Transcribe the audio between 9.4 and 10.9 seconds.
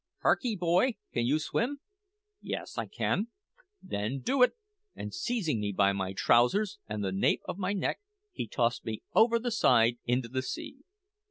side into the sea.